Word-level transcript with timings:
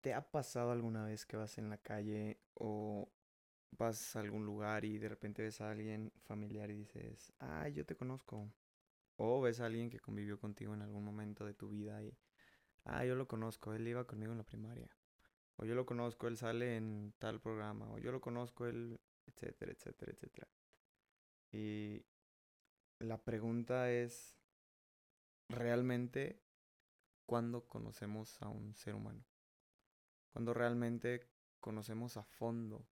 ¿Te 0.00 0.14
ha 0.14 0.30
pasado 0.30 0.70
alguna 0.70 1.04
vez 1.04 1.26
que 1.26 1.36
vas 1.36 1.58
en 1.58 1.70
la 1.70 1.78
calle 1.78 2.38
o 2.54 3.08
vas 3.72 4.16
a 4.16 4.20
algún 4.20 4.44
lugar 4.46 4.84
y 4.84 4.98
de 4.98 5.08
repente 5.08 5.42
ves 5.42 5.60
a 5.60 5.70
alguien 5.70 6.12
familiar 6.26 6.70
y 6.70 6.76
dices, 6.76 7.32
ah, 7.40 7.68
yo 7.68 7.84
te 7.84 7.96
conozco? 7.96 8.52
O 9.16 9.40
ves 9.40 9.60
a 9.60 9.66
alguien 9.66 9.90
que 9.90 9.98
convivió 9.98 10.38
contigo 10.38 10.74
en 10.74 10.82
algún 10.82 11.04
momento 11.04 11.44
de 11.44 11.54
tu 11.54 11.68
vida 11.68 12.02
y, 12.02 12.16
ah, 12.84 13.04
yo 13.04 13.16
lo 13.16 13.26
conozco, 13.26 13.74
él 13.74 13.88
iba 13.88 14.06
conmigo 14.06 14.32
en 14.32 14.38
la 14.38 14.44
primaria. 14.44 14.88
O 15.56 15.64
yo 15.64 15.74
lo 15.74 15.84
conozco, 15.86 16.28
él 16.28 16.36
sale 16.36 16.76
en 16.76 17.12
tal 17.18 17.40
programa. 17.40 17.90
O 17.90 17.98
yo 17.98 18.12
lo 18.12 18.20
conozco, 18.20 18.66
él, 18.66 19.00
etcétera, 19.26 19.72
etcétera, 19.72 20.12
etcétera. 20.12 20.48
Y 21.50 22.04
la 23.00 23.18
pregunta 23.24 23.90
es, 23.90 24.36
¿realmente 25.48 26.40
cuándo 27.26 27.66
conocemos 27.66 28.40
a 28.40 28.48
un 28.48 28.76
ser 28.76 28.94
humano? 28.94 29.24
Cuando 30.32 30.54
realmente 30.54 31.28
conocemos 31.60 32.16
a 32.16 32.22
fondo 32.22 32.86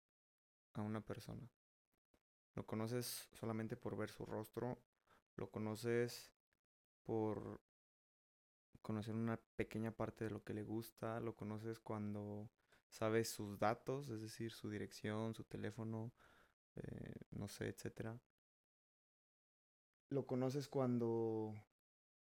a 0.74 0.82
una 0.82 1.02
persona. 1.02 1.50
Lo 2.56 2.66
conoces 2.66 3.28
solamente 3.34 3.76
por 3.76 3.98
ver 3.98 4.10
su 4.10 4.26
rostro, 4.26 4.80
lo 5.36 5.50
conoces 5.50 6.32
por 7.04 7.62
conocer 8.82 9.16
una 9.16 9.38
pequeña 9.56 9.92
parte 9.92 10.26
de 10.26 10.32
lo 10.32 10.44
que 10.44 10.54
le 10.54 10.64
gusta, 10.64 11.20
lo 11.20 11.36
conoces 11.36 11.80
cuando 11.80 12.50
sabes 12.90 13.30
sus 13.30 13.60
datos, 13.60 14.10
es 14.10 14.22
decir, 14.22 14.52
su 14.52 14.70
dirección, 14.70 15.34
su 15.34 15.44
teléfono, 15.44 16.14
eh, 16.76 17.16
no 17.32 17.48
sé, 17.48 17.68
etcétera. 17.68 18.20
Lo 20.10 20.26
conoces 20.26 20.68
cuando 20.68 21.54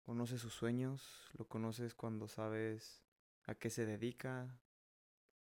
conoces 0.04 0.40
sus 0.40 0.54
sueños, 0.54 1.30
lo 1.34 1.46
conoces 1.46 1.94
cuando 1.94 2.28
sabes 2.28 3.04
a 3.44 3.54
qué 3.54 3.70
se 3.70 3.86
dedica, 3.86 4.58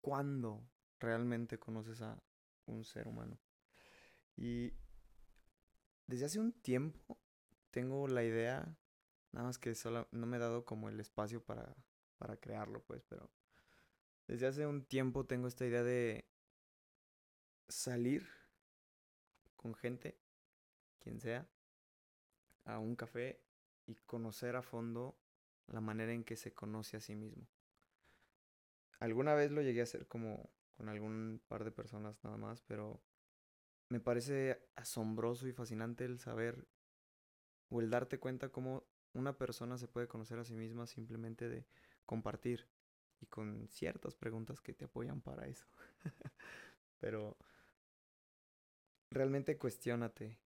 cuándo 0.05 0.63
realmente 0.99 1.57
conoces 1.57 2.03
a 2.03 2.21
un 2.67 2.83
ser 2.83 3.07
humano. 3.07 3.39
Y 4.35 4.71
desde 6.05 6.25
hace 6.25 6.39
un 6.39 6.53
tiempo 6.53 7.17
tengo 7.71 8.07
la 8.07 8.23
idea, 8.23 8.77
nada 9.31 9.47
más 9.47 9.57
que 9.57 9.73
solo 9.73 10.07
no 10.11 10.27
me 10.27 10.37
he 10.37 10.39
dado 10.39 10.63
como 10.63 10.89
el 10.89 10.99
espacio 10.99 11.43
para, 11.43 11.75
para 12.19 12.37
crearlo, 12.37 12.83
pues, 12.83 13.03
pero 13.09 13.31
desde 14.27 14.45
hace 14.45 14.67
un 14.67 14.85
tiempo 14.85 15.25
tengo 15.25 15.47
esta 15.47 15.65
idea 15.65 15.81
de 15.81 16.29
salir 17.67 18.29
con 19.55 19.73
gente, 19.73 20.19
quien 20.99 21.19
sea, 21.19 21.49
a 22.65 22.77
un 22.77 22.95
café 22.95 23.41
y 23.87 23.95
conocer 24.05 24.55
a 24.55 24.61
fondo 24.61 25.17
la 25.65 25.81
manera 25.81 26.13
en 26.13 26.23
que 26.23 26.35
se 26.35 26.53
conoce 26.53 26.97
a 26.97 27.01
sí 27.01 27.15
mismo. 27.15 27.47
Alguna 28.99 29.33
vez 29.33 29.51
lo 29.51 29.61
llegué 29.61 29.81
a 29.81 29.83
hacer 29.83 30.07
como 30.07 30.49
con 30.77 30.89
algún 30.89 31.41
par 31.47 31.63
de 31.63 31.71
personas 31.71 32.23
nada 32.23 32.37
más, 32.37 32.61
pero 32.61 33.01
me 33.89 33.99
parece 33.99 34.59
asombroso 34.75 35.47
y 35.47 35.53
fascinante 35.53 36.05
el 36.05 36.19
saber 36.19 36.67
o 37.69 37.81
el 37.81 37.89
darte 37.89 38.19
cuenta 38.19 38.49
cómo 38.49 38.83
una 39.13 39.37
persona 39.37 39.77
se 39.77 39.87
puede 39.87 40.07
conocer 40.07 40.39
a 40.39 40.43
sí 40.43 40.55
misma 40.55 40.87
simplemente 40.87 41.47
de 41.49 41.65
compartir 42.05 42.67
y 43.21 43.27
con 43.27 43.67
ciertas 43.69 44.15
preguntas 44.15 44.61
que 44.61 44.73
te 44.73 44.85
apoyan 44.85 45.21
para 45.21 45.47
eso. 45.47 45.67
pero 46.99 47.37
realmente 49.09 49.57
cuestiónate. 49.57 50.39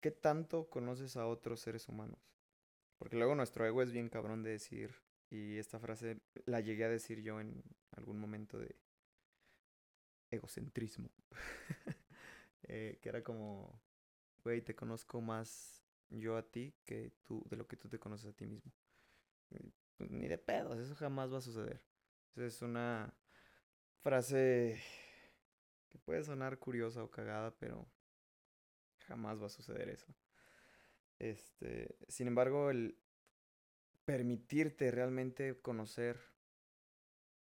¿Qué 0.00 0.10
tanto 0.10 0.68
conoces 0.68 1.16
a 1.16 1.26
otros 1.26 1.60
seres 1.60 1.88
humanos? 1.88 2.20
Porque 2.98 3.16
luego 3.16 3.34
nuestro 3.34 3.66
ego 3.66 3.82
es 3.82 3.90
bien 3.90 4.08
cabrón 4.08 4.42
de 4.42 4.50
decir, 4.50 4.94
y 5.30 5.58
esta 5.58 5.78
frase 5.78 6.20
la 6.44 6.60
llegué 6.60 6.84
a 6.84 6.88
decir 6.88 7.20
yo 7.22 7.40
en 7.40 7.62
algún 7.92 8.18
momento 8.18 8.58
de 8.58 8.76
egocentrismo. 10.30 11.10
Eh, 12.68 12.98
que 13.00 13.10
era 13.10 13.22
como, 13.22 13.80
güey, 14.42 14.60
te 14.60 14.74
conozco 14.74 15.20
más 15.20 15.84
yo 16.08 16.36
a 16.36 16.42
ti 16.42 16.74
que 16.84 17.12
tú, 17.22 17.44
de 17.48 17.56
lo 17.56 17.68
que 17.68 17.76
tú 17.76 17.88
te 17.88 18.00
conoces 18.00 18.32
a 18.32 18.36
ti 18.36 18.44
mismo. 18.44 18.72
Pues, 19.96 20.10
ni 20.10 20.26
de 20.26 20.38
pedos, 20.38 20.76
eso 20.80 20.96
jamás 20.96 21.32
va 21.32 21.38
a 21.38 21.42
suceder. 21.42 21.80
es 22.34 22.62
una 22.62 23.14
frase 24.00 24.82
que 25.88 25.98
puede 25.98 26.24
sonar 26.24 26.58
curiosa 26.58 27.04
o 27.04 27.10
cagada, 27.10 27.56
pero 27.56 27.88
jamás 29.06 29.40
va 29.40 29.46
a 29.46 29.50
suceder 29.50 29.88
eso. 29.88 30.12
Este, 31.18 31.96
sin 32.08 32.26
embargo, 32.26 32.70
el 32.70 32.98
permitirte 34.06 34.90
realmente 34.90 35.60
conocer 35.60 36.18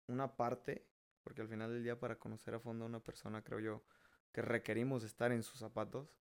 una 0.06 0.36
parte, 0.36 0.86
porque 1.22 1.42
al 1.42 1.48
final 1.48 1.72
del 1.72 1.82
día 1.82 1.98
para 1.98 2.18
conocer 2.18 2.54
a 2.54 2.60
fondo 2.60 2.84
a 2.84 2.88
una 2.88 3.02
persona, 3.02 3.42
creo 3.42 3.58
yo, 3.60 3.84
que 4.32 4.40
requerimos 4.40 5.02
estar 5.02 5.32
en 5.32 5.42
sus 5.42 5.58
zapatos, 5.58 6.16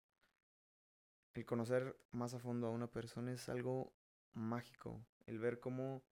el 1.34 1.46
conocer 1.46 1.96
más 2.10 2.34
a 2.34 2.40
fondo 2.40 2.66
a 2.66 2.70
una 2.70 2.90
persona 2.90 3.32
es 3.32 3.48
algo 3.48 3.94
mágico, 4.32 5.06
el 5.26 5.38
ver 5.38 5.60
cómo 5.60 6.02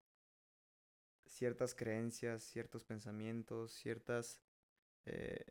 ciertas 1.26 1.74
creencias, 1.74 2.44
ciertos 2.44 2.84
pensamientos, 2.84 3.72
ciertas 3.72 4.40
eh, 5.06 5.44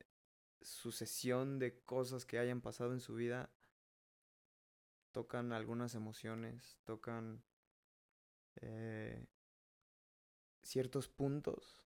sucesión 0.62 1.60
de 1.60 1.82
cosas 1.84 2.26
que 2.26 2.40
hayan 2.40 2.62
pasado 2.62 2.94
en 2.94 3.02
su 3.02 3.16
vida 3.16 3.52
tocan 5.12 5.54
algunas 5.54 5.96
emociones, 5.96 6.80
tocan 6.86 7.44
eh, 8.62 9.26
ciertos 10.62 11.10
puntos 11.10 11.84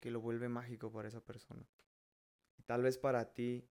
que 0.00 0.10
lo 0.10 0.20
vuelve 0.20 0.48
mágico 0.48 0.92
para 0.92 1.08
esa 1.08 1.20
persona. 1.20 1.66
Tal 2.66 2.82
vez 2.82 2.98
para 2.98 3.32
ti 3.32 3.68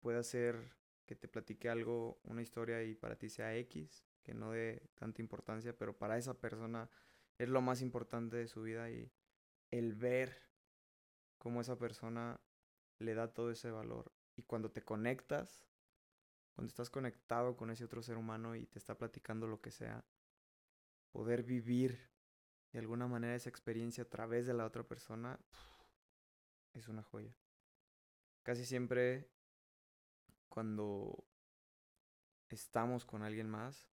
pueda 0.00 0.22
ser 0.22 0.76
que 1.06 1.16
te 1.16 1.28
platique 1.28 1.68
algo, 1.68 2.20
una 2.24 2.42
historia 2.42 2.82
y 2.82 2.94
para 2.94 3.16
ti 3.16 3.28
sea 3.28 3.56
X, 3.56 4.04
que 4.22 4.34
no 4.34 4.52
dé 4.52 4.88
tanta 4.94 5.22
importancia, 5.22 5.76
pero 5.76 5.96
para 5.96 6.18
esa 6.18 6.34
persona 6.34 6.90
es 7.38 7.48
lo 7.48 7.60
más 7.60 7.82
importante 7.82 8.36
de 8.36 8.48
su 8.48 8.62
vida 8.62 8.90
y 8.90 9.12
el 9.70 9.94
ver 9.94 10.36
cómo 11.38 11.60
esa 11.60 11.76
persona 11.76 12.40
le 12.98 13.14
da 13.14 13.32
todo 13.32 13.50
ese 13.50 13.70
valor. 13.70 14.12
Y 14.36 14.42
cuando 14.42 14.70
te 14.70 14.82
conectas, 14.82 15.66
cuando 16.54 16.68
estás 16.68 16.90
conectado 16.90 17.56
con 17.56 17.70
ese 17.70 17.84
otro 17.84 18.02
ser 18.02 18.16
humano 18.16 18.54
y 18.54 18.66
te 18.66 18.78
está 18.78 18.96
platicando 18.96 19.46
lo 19.46 19.60
que 19.60 19.70
sea, 19.70 20.04
poder 21.12 21.42
vivir 21.42 22.10
de 22.72 22.78
alguna 22.78 23.06
manera 23.06 23.34
esa 23.34 23.50
experiencia 23.50 24.04
a 24.04 24.08
través 24.08 24.46
de 24.46 24.54
la 24.54 24.64
otra 24.66 24.82
persona 24.82 25.38
es 26.72 26.88
una 26.88 27.02
joya. 27.02 27.36
Casi 28.42 28.64
siempre 28.64 29.30
cuando 30.48 31.24
estamos 32.48 33.04
con 33.04 33.22
alguien 33.22 33.48
más, 33.48 33.88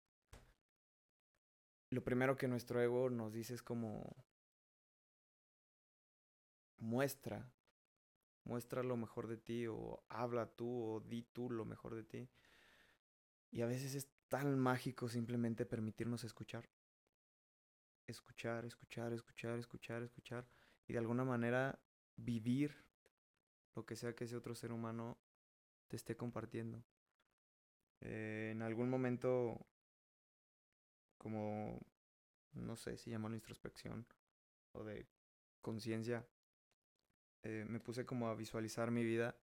lo 1.89 2.03
primero 2.03 2.35
que 2.35 2.47
nuestro 2.47 2.81
ego 2.81 3.09
nos 3.09 3.33
dice 3.33 3.53
es 3.53 3.63
como 3.63 4.15
muestra 6.77 7.51
muestra 8.45 8.83
lo 8.83 8.95
mejor 8.95 9.27
de 9.27 9.37
ti 9.37 9.67
o 9.67 10.03
habla 10.07 10.45
tú 10.45 10.69
o 10.69 10.99
di 11.01 11.23
tú 11.23 11.49
lo 11.49 11.65
mejor 11.65 11.95
de 11.95 12.03
ti. 12.03 12.29
Y 13.51 13.61
a 13.61 13.65
veces 13.65 13.95
es 13.95 14.07
tan 14.27 14.57
mágico 14.57 15.09
simplemente 15.09 15.65
permitirnos 15.65 16.23
escuchar. 16.23 16.69
Escuchar, 18.07 18.65
escuchar, 18.65 19.13
escuchar, 19.13 19.57
escuchar, 19.57 20.03
escuchar. 20.03 20.47
Y 20.87 20.93
de 20.93 20.99
alguna 20.99 21.23
manera 21.23 21.79
vivir 22.15 22.85
lo 23.75 23.85
que 23.85 23.95
sea 23.95 24.15
que 24.15 24.25
ese 24.25 24.35
otro 24.35 24.55
ser 24.55 24.71
humano 24.71 25.17
te 25.87 25.95
esté 25.95 26.15
compartiendo. 26.15 26.83
Eh, 28.01 28.49
en 28.51 28.61
algún 28.61 28.89
momento, 28.89 29.65
como, 31.17 31.79
no 32.53 32.75
sé 32.75 32.97
si 32.97 33.09
llamarlo 33.09 33.35
introspección 33.35 34.05
o 34.73 34.83
de 34.83 35.07
conciencia, 35.61 36.27
eh, 37.43 37.65
me 37.67 37.79
puse 37.79 38.05
como 38.05 38.27
a 38.27 38.35
visualizar 38.35 38.91
mi 38.91 39.03
vida. 39.03 39.35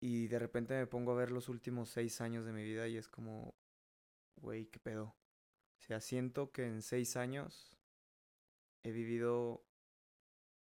Y 0.00 0.28
de 0.28 0.38
repente 0.38 0.74
me 0.74 0.86
pongo 0.86 1.12
a 1.12 1.16
ver 1.16 1.30
los 1.30 1.48
últimos 1.48 1.88
seis 1.88 2.20
años 2.20 2.44
de 2.44 2.52
mi 2.52 2.62
vida 2.62 2.86
y 2.88 2.98
es 2.98 3.08
como, 3.08 3.54
güey, 4.36 4.66
¿qué 4.66 4.78
pedo? 4.78 5.14
O 5.84 5.86
sea, 5.86 6.00
siento 6.00 6.50
que 6.50 6.66
en 6.66 6.80
seis 6.80 7.14
años 7.14 7.76
he 8.84 8.90
vivido 8.90 9.62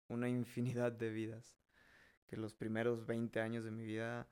una 0.09 0.26
infinidad 0.31 0.91
de 0.91 1.11
vidas. 1.11 1.59
Que 2.26 2.38
los 2.38 2.55
primeros 2.55 3.05
20 3.05 3.38
años 3.38 3.62
de 3.62 3.70
mi 3.70 3.85
vida, 3.85 4.26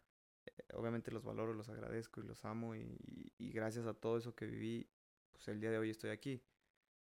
eh, 0.46 0.62
obviamente 0.72 1.10
los 1.10 1.22
valoro, 1.22 1.52
los 1.52 1.68
agradezco 1.68 2.22
y 2.22 2.24
los 2.24 2.46
amo. 2.46 2.74
Y, 2.74 2.96
y 3.36 3.52
gracias 3.52 3.84
a 3.84 3.92
todo 3.92 4.16
eso 4.16 4.34
que 4.34 4.46
viví, 4.46 4.88
pues 5.32 5.48
el 5.48 5.60
día 5.60 5.70
de 5.70 5.76
hoy 5.76 5.90
estoy 5.90 6.08
aquí. 6.08 6.42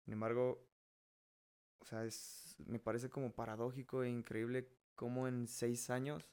Sin 0.05 0.13
embargo, 0.13 0.69
o 1.81 1.87
sea, 1.87 2.05
es, 2.05 2.55
me 2.67 2.79
parece 2.79 3.09
como 3.09 3.33
paradójico 3.33 4.03
e 4.03 4.11
increíble 4.11 4.69
cómo 4.95 5.29
en 5.29 5.49
seis 5.49 5.89
años 5.89 6.31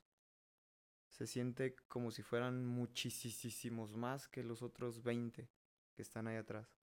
se 1.07 1.25
siente 1.25 1.77
como 1.87 2.11
si 2.11 2.21
fueran 2.21 2.65
muchísimos 2.65 3.95
más 3.95 4.27
que 4.27 4.43
los 4.43 4.61
otros 4.61 5.03
20 5.03 5.49
que 5.95 6.01
están 6.01 6.27
ahí 6.27 6.35
atrás. 6.35 6.79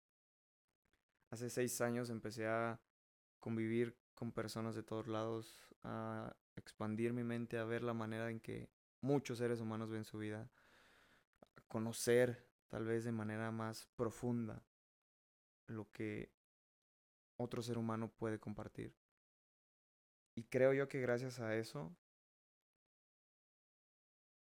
Hace 1.34 1.50
seis 1.50 1.80
años 1.80 2.10
empecé 2.10 2.46
a 2.46 2.80
convivir 3.40 3.96
con 4.14 4.32
personas 4.32 4.74
de 4.74 4.82
todos 4.84 5.08
lados, 5.08 5.74
a 5.82 6.34
expandir 6.56 7.12
mi 7.12 7.24
mente, 7.24 7.58
a 7.58 7.64
ver 7.64 7.82
la 7.82 7.92
manera 7.92 8.30
en 8.30 8.40
que 8.40 8.70
muchos 9.00 9.38
seres 9.38 9.60
humanos 9.60 9.90
ven 9.90 10.04
su 10.04 10.18
vida, 10.18 10.48
a 11.56 11.60
conocer 11.62 12.46
tal 12.68 12.84
vez 12.84 13.04
de 13.04 13.12
manera 13.12 13.50
más 13.50 13.86
profunda 13.96 14.64
lo 15.66 15.90
que 15.90 16.32
otro 17.36 17.62
ser 17.62 17.78
humano 17.78 18.08
puede 18.08 18.38
compartir. 18.38 18.94
Y 20.36 20.44
creo 20.44 20.72
yo 20.72 20.88
que 20.88 21.00
gracias 21.00 21.40
a 21.40 21.56
eso 21.56 21.96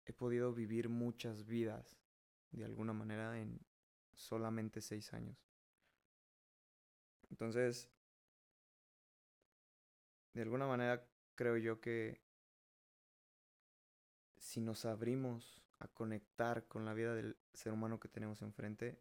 he 0.04 0.12
podido 0.12 0.52
vivir 0.52 0.90
muchas 0.90 1.46
vidas 1.46 1.98
de 2.50 2.64
alguna 2.64 2.92
manera 2.92 3.40
en 3.40 3.60
solamente 4.12 4.82
seis 4.82 5.12
años. 5.14 5.45
Entonces, 7.30 7.90
de 10.34 10.42
alguna 10.42 10.66
manera 10.66 11.06
creo 11.34 11.56
yo 11.56 11.80
que 11.80 12.20
si 14.38 14.60
nos 14.60 14.84
abrimos 14.84 15.62
a 15.78 15.88
conectar 15.88 16.66
con 16.66 16.84
la 16.84 16.94
vida 16.94 17.14
del 17.14 17.36
ser 17.52 17.72
humano 17.72 18.00
que 18.00 18.08
tenemos 18.08 18.42
enfrente, 18.42 18.98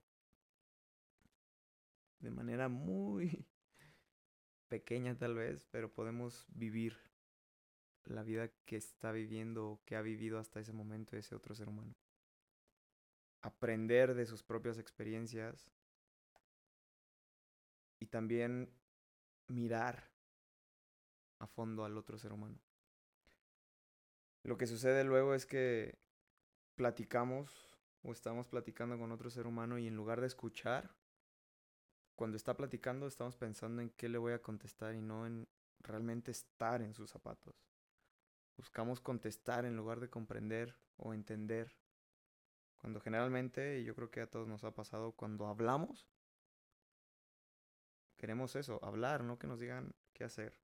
de 2.20 2.32
manera 2.32 2.70
muy 2.70 3.46
pequeña 4.68 5.18
tal 5.18 5.36
vez, 5.36 5.66
pero 5.72 5.94
podemos 5.94 6.46
vivir 6.50 6.98
la 8.06 8.24
vida 8.24 8.50
que 8.66 8.78
está 8.78 9.12
viviendo 9.12 9.70
o 9.70 9.84
que 9.86 9.96
ha 9.96 10.02
vivido 10.02 10.40
hasta 10.40 10.60
ese 10.60 10.74
momento 10.74 11.18
ese 11.18 11.36
otro 11.36 11.56
ser 11.56 11.68
humano. 11.68 11.96
Aprender 13.42 14.16
de 14.16 14.26
sus 14.26 14.44
propias 14.44 14.78
experiencias 14.78 15.72
y 18.06 18.08
también 18.08 18.72
mirar 19.48 20.12
a 21.40 21.48
fondo 21.48 21.84
al 21.86 21.98
otro 21.98 22.20
ser 22.20 22.34
humano. 22.34 22.60
Lo 24.44 24.58
que 24.58 24.68
sucede 24.68 25.04
luego 25.04 25.34
es 25.34 25.48
que 25.48 25.98
platicamos 26.76 27.52
o 28.04 28.12
estamos 28.12 28.48
platicando 28.48 29.00
con 29.00 29.12
otro 29.12 29.32
ser 29.32 29.48
humano 29.48 29.80
y 29.80 29.88
en 29.88 29.96
lugar 29.96 30.22
de 30.22 30.28
escuchar, 30.28 30.96
cuando 32.16 32.38
está 32.38 32.56
platicando 32.56 33.08
estamos 33.08 33.38
pensando 33.38 33.82
en 33.82 33.90
qué 33.90 34.08
le 34.08 34.20
voy 34.20 34.34
a 34.34 34.42
contestar 34.44 34.94
y 34.94 35.02
no 35.02 35.26
en 35.26 35.48
realmente 35.80 36.30
estar 36.30 36.84
en 36.84 36.94
sus 36.94 37.10
zapatos. 37.10 37.56
Buscamos 38.56 39.02
contestar 39.02 39.66
en 39.66 39.76
lugar 39.76 40.00
de 40.00 40.12
comprender 40.12 40.76
o 40.98 41.16
entender. 41.16 41.76
Cuando 42.78 43.02
generalmente, 43.02 43.80
y 43.80 43.84
yo 43.84 43.96
creo 43.96 44.12
que 44.12 44.22
a 44.22 44.30
todos 44.30 44.48
nos 44.48 44.64
ha 44.64 44.76
pasado, 44.76 45.14
cuando 45.14 45.48
hablamos, 45.48 46.08
queremos 48.18 48.56
eso, 48.56 48.84
hablar, 48.84 49.24
no 49.24 49.38
que 49.40 49.48
nos 49.48 49.60
digan 49.60 49.94
qué 50.14 50.24
hacer. 50.24 50.60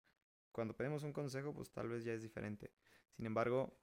Cuando 0.52 0.76
pedimos 0.76 1.02
un 1.02 1.12
consejo, 1.12 1.54
pues 1.54 1.70
tal 1.70 1.88
vez 1.88 2.04
ya 2.04 2.12
es 2.12 2.22
diferente. 2.22 2.72
Sin 3.10 3.26
embargo, 3.26 3.78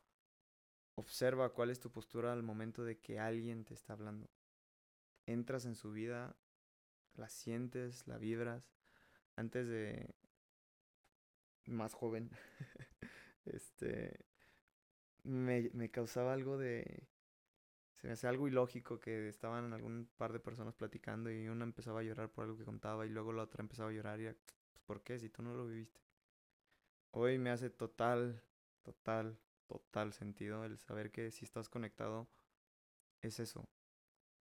observa 0.95 1.53
cuál 1.53 1.69
es 1.69 1.79
tu 1.79 1.91
postura 1.91 2.33
al 2.33 2.43
momento 2.43 2.83
de 2.83 2.99
que 2.99 3.19
alguien 3.19 3.65
te 3.65 3.73
está 3.73 3.93
hablando. 3.93 4.29
Entras 5.25 5.65
en 5.65 5.75
su 5.75 5.91
vida, 5.91 6.35
la 7.15 7.29
sientes, 7.29 8.07
la 8.07 8.17
vibras. 8.17 8.71
Antes 9.35 9.67
de 9.67 10.15
más 11.65 11.93
joven, 11.93 12.29
este, 13.45 14.25
me, 15.23 15.69
me 15.73 15.89
causaba 15.91 16.33
algo 16.33 16.57
de, 16.57 17.07
me 18.05 18.11
hacía 18.11 18.29
algo 18.29 18.47
ilógico 18.47 18.99
que 18.99 19.27
estaban 19.27 19.73
algún 19.73 20.07
par 20.17 20.31
de 20.31 20.39
personas 20.39 20.75
platicando 20.75 21.31
y 21.31 21.47
una 21.47 21.63
empezaba 21.63 22.01
a 22.01 22.03
llorar 22.03 22.29
por 22.29 22.43
algo 22.43 22.55
que 22.57 22.63
contaba 22.63 23.05
y 23.05 23.09
luego 23.09 23.33
la 23.33 23.43
otra 23.43 23.63
empezaba 23.63 23.89
a 23.89 23.93
llorar 23.93 24.21
y, 24.21 24.25
pues, 24.25 24.83
¿por 24.85 25.01
qué? 25.01 25.17
Si 25.17 25.29
tú 25.29 25.41
no 25.41 25.55
lo 25.55 25.65
viviste. 25.65 25.99
Hoy 27.11 27.39
me 27.39 27.49
hace 27.49 27.71
total, 27.71 28.43
total, 28.83 29.39
total 29.65 30.13
sentido 30.13 30.65
el 30.65 30.77
saber 30.77 31.11
que 31.11 31.31
si 31.31 31.45
estás 31.45 31.67
conectado 31.67 32.29
es 33.21 33.39
eso. 33.39 33.67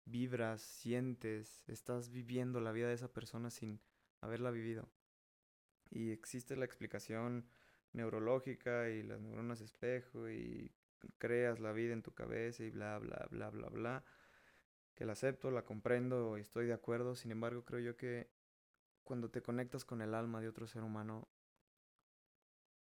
Vibras, 0.07 0.61
sientes, 0.61 1.69
estás 1.69 2.11
viviendo 2.11 2.61
la 2.61 2.73
vida 2.73 2.89
de 2.89 2.95
esa 2.95 3.13
persona 3.13 3.51
sin 3.51 3.81
haberla 4.21 4.51
vivido. 4.51 4.91
Y 5.89 6.11
existe 6.11 6.57
la 6.57 6.65
explicación 6.65 7.47
neurológica 7.93 8.89
y 8.89 9.05
las 9.05 9.21
neuronas 9.21 9.61
espejo 9.61 10.29
y 10.29 10.73
creas 11.19 11.61
la 11.61 11.73
vida 11.73 11.93
en 11.93 12.03
tu 12.03 12.13
cabeza 12.13 12.63
y 12.65 12.71
bla, 12.71 12.99
bla, 12.99 13.27
bla, 13.31 13.51
bla, 13.51 13.69
bla. 13.69 14.05
Que 14.95 15.05
la 15.05 15.13
acepto, 15.13 15.51
la 15.51 15.65
comprendo 15.65 16.39
y 16.39 16.43
estoy 16.43 16.67
de 16.67 16.73
acuerdo. 16.73 17.15
Sin 17.15 17.31
embargo, 17.31 17.65
creo 17.65 17.81
yo 17.81 17.97
que 17.97 18.31
cuando 19.05 19.31
te 19.31 19.43
conectas 19.43 19.85
con 19.85 20.03
el 20.03 20.15
alma 20.15 20.41
de 20.41 20.49
otro 20.49 20.67
ser 20.67 20.83
humano, 20.83 21.29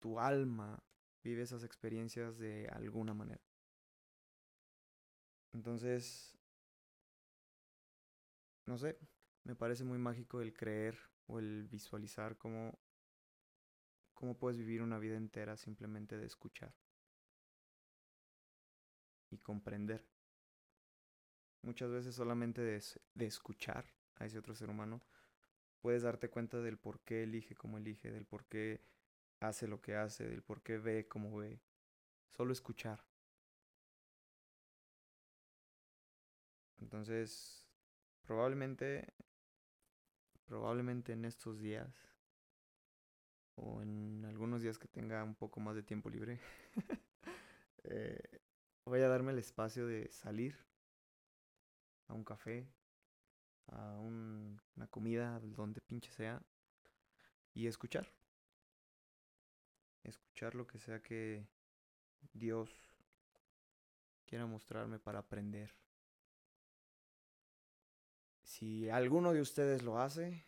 tu 0.00 0.20
alma 0.20 0.82
vive 1.22 1.42
esas 1.42 1.64
experiencias 1.64 2.38
de 2.38 2.68
alguna 2.68 3.14
manera. 3.14 3.42
Entonces, 5.52 6.38
no 8.66 8.78
sé, 8.78 8.98
me 9.44 9.56
parece 9.56 9.84
muy 9.84 9.98
mágico 9.98 10.40
el 10.40 10.52
creer 10.52 10.98
o 11.26 11.38
el 11.38 11.64
visualizar 11.64 12.36
cómo, 12.36 12.78
cómo 14.14 14.38
puedes 14.38 14.58
vivir 14.58 14.82
una 14.82 14.98
vida 14.98 15.16
entera 15.16 15.56
simplemente 15.56 16.18
de 16.18 16.26
escuchar 16.26 16.74
comprender. 19.46 20.04
Muchas 21.62 21.92
veces 21.92 22.16
solamente 22.16 22.62
de, 22.62 22.82
de 23.14 23.26
escuchar 23.26 23.84
a 24.16 24.26
ese 24.26 24.38
otro 24.38 24.56
ser 24.56 24.70
humano 24.70 25.00
puedes 25.80 26.02
darte 26.02 26.28
cuenta 26.28 26.60
del 26.60 26.78
por 26.78 26.98
qué 27.04 27.22
elige 27.22 27.54
como 27.54 27.78
elige, 27.78 28.10
del 28.10 28.26
por 28.26 28.44
qué 28.46 28.80
hace 29.38 29.68
lo 29.68 29.80
que 29.80 29.94
hace, 29.94 30.28
del 30.28 30.42
por 30.42 30.62
qué 30.62 30.78
ve 30.78 31.06
como 31.06 31.36
ve. 31.36 31.60
Solo 32.32 32.52
escuchar. 32.52 33.04
Entonces, 36.80 37.68
probablemente, 38.22 39.14
probablemente 40.46 41.12
en 41.12 41.24
estos 41.24 41.60
días, 41.60 41.94
o 43.54 43.80
en 43.80 44.24
algunos 44.24 44.60
días 44.60 44.76
que 44.76 44.88
tenga 44.88 45.22
un 45.22 45.36
poco 45.36 45.60
más 45.60 45.76
de 45.76 45.84
tiempo 45.84 46.10
libre, 46.10 46.40
eh, 47.84 48.40
voy 48.86 49.02
a 49.02 49.08
darme 49.08 49.32
el 49.32 49.38
espacio 49.38 49.86
de 49.86 50.10
salir 50.10 50.56
a 52.08 52.14
un 52.14 52.24
café, 52.24 52.66
a 53.66 53.98
una 53.98 54.86
comida, 54.88 55.38
donde 55.40 55.80
pinche 55.80 56.10
sea, 56.10 56.42
y 57.52 57.66
escuchar 57.66 58.08
escuchar 60.08 60.54
lo 60.54 60.66
que 60.66 60.78
sea 60.78 61.02
que 61.02 61.46
Dios 62.32 62.70
quiera 64.26 64.46
mostrarme 64.46 64.98
para 64.98 65.20
aprender. 65.20 65.74
Si 68.42 68.88
alguno 68.90 69.32
de 69.32 69.40
ustedes 69.40 69.82
lo 69.82 69.98
hace, 69.98 70.44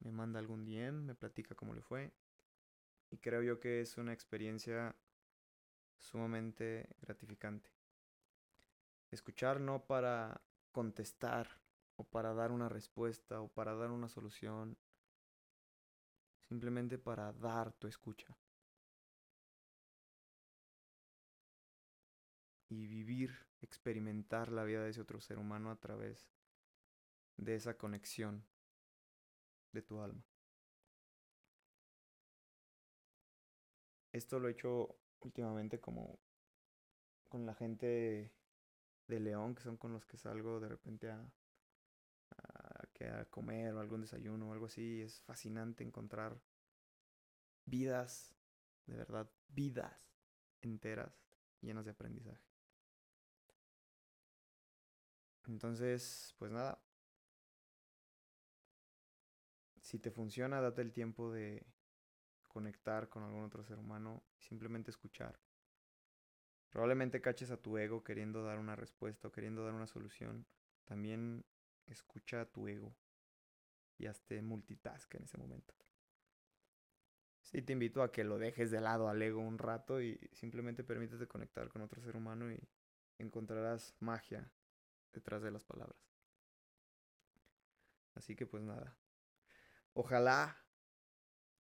me 0.00 0.10
manda 0.10 0.38
algún 0.38 0.64
DM, 0.64 1.04
me 1.04 1.14
platica 1.14 1.54
cómo 1.54 1.74
le 1.74 1.82
fue. 1.82 2.12
Y 3.10 3.18
creo 3.18 3.42
yo 3.42 3.60
que 3.60 3.80
es 3.80 3.96
una 3.96 4.12
experiencia 4.12 4.94
sumamente 5.98 6.88
gratificante. 7.00 7.70
Escuchar 9.10 9.60
no 9.60 9.84
para 9.84 10.40
contestar 10.72 11.60
o 11.96 12.04
para 12.04 12.34
dar 12.34 12.52
una 12.52 12.68
respuesta 12.68 13.40
o 13.40 13.48
para 13.48 13.74
dar 13.74 13.90
una 13.90 14.08
solución, 14.08 14.76
simplemente 16.40 16.98
para 16.98 17.32
dar 17.32 17.72
tu 17.72 17.86
escucha. 17.86 18.36
y 22.68 22.86
vivir, 22.86 23.46
experimentar 23.62 24.52
la 24.52 24.64
vida 24.64 24.82
de 24.82 24.90
ese 24.90 25.00
otro 25.00 25.20
ser 25.20 25.38
humano 25.38 25.70
a 25.70 25.76
través 25.76 26.30
de 27.36 27.54
esa 27.54 27.76
conexión 27.76 28.44
de 29.72 29.82
tu 29.82 30.00
alma. 30.00 30.22
Esto 34.12 34.38
lo 34.38 34.48
he 34.48 34.52
hecho 34.52 34.96
últimamente 35.20 35.80
como 35.80 36.18
con 37.28 37.46
la 37.46 37.54
gente 37.54 38.32
de 39.08 39.20
León, 39.20 39.54
que 39.54 39.62
son 39.62 39.76
con 39.76 39.92
los 39.92 40.06
que 40.06 40.16
salgo 40.16 40.60
de 40.60 40.68
repente 40.68 41.10
a, 41.10 41.24
a, 42.38 43.20
a 43.20 43.24
comer 43.26 43.74
o 43.74 43.80
algún 43.80 44.00
desayuno 44.02 44.48
o 44.48 44.52
algo 44.52 44.66
así. 44.66 45.02
Es 45.02 45.20
fascinante 45.22 45.84
encontrar 45.84 46.40
vidas, 47.66 48.34
de 48.86 48.96
verdad, 48.96 49.30
vidas 49.48 50.10
enteras 50.60 51.12
llenas 51.60 51.84
de 51.84 51.92
aprendizaje. 51.92 52.42
Entonces, 55.48 56.34
pues 56.38 56.52
nada. 56.52 56.78
Si 59.82 59.98
te 59.98 60.12
funciona, 60.12 60.60
date 60.60 60.82
el 60.82 60.92
tiempo 60.92 61.32
de 61.32 61.66
conectar 62.48 63.08
con 63.08 63.22
algún 63.22 63.44
otro 63.44 63.62
ser 63.62 63.78
humano 63.78 64.24
y 64.38 64.42
simplemente 64.42 64.90
escuchar. 64.90 65.38
Probablemente 66.70 67.20
caches 67.20 67.50
a 67.50 67.56
tu 67.56 67.78
ego 67.78 68.02
queriendo 68.04 68.42
dar 68.42 68.58
una 68.58 68.76
respuesta 68.76 69.28
o 69.28 69.32
queriendo 69.32 69.64
dar 69.64 69.74
una 69.74 69.86
solución. 69.86 70.46
También 70.84 71.44
escucha 71.86 72.42
a 72.42 72.46
tu 72.46 72.68
ego. 72.68 72.94
y 74.00 74.06
hazte 74.06 74.40
multitask 74.42 75.12
en 75.16 75.24
ese 75.24 75.38
momento. 75.38 75.74
Sí, 77.42 77.62
te 77.62 77.72
invito 77.72 78.02
a 78.02 78.12
que 78.12 78.22
lo 78.22 78.38
dejes 78.38 78.70
de 78.70 78.80
lado 78.80 79.08
al 79.08 79.20
ego 79.20 79.40
un 79.40 79.58
rato 79.58 80.00
y 80.00 80.20
simplemente 80.32 80.84
permítete 80.84 81.26
conectar 81.26 81.68
con 81.68 81.82
otro 81.82 82.00
ser 82.00 82.14
humano 82.14 82.52
y 82.52 82.60
encontrarás 83.18 83.96
magia 83.98 84.52
detrás 85.12 85.42
de 85.42 85.50
las 85.50 85.64
palabras. 85.64 85.98
Así 88.14 88.36
que 88.36 88.46
pues 88.46 88.62
nada. 88.62 88.96
Ojalá 89.94 90.56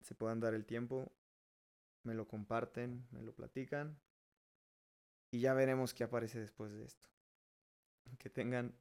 se 0.02 0.16
puedan 0.16 0.40
dar 0.40 0.54
el 0.54 0.66
tiempo, 0.66 1.12
me 2.04 2.14
lo 2.14 2.28
comparten, 2.28 3.08
me 3.12 3.22
lo 3.22 3.34
platican 3.34 4.00
y 5.32 5.42
ya 5.42 5.54
veremos 5.54 5.94
qué 5.94 6.04
aparece 6.04 6.40
después 6.40 6.72
de 6.72 6.86
esto. 6.86 7.10
Que 8.18 8.30
tengan 8.30 8.76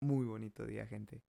muy 0.00 0.26
bonito 0.26 0.66
día, 0.66 0.86
gente. 0.86 1.22